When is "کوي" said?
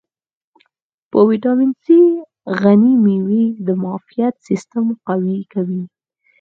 5.53-5.83